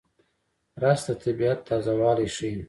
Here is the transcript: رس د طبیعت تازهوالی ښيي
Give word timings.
رس 0.81 1.01
د 1.07 1.09
طبیعت 1.23 1.59
تازهوالی 1.69 2.27
ښيي 2.35 2.53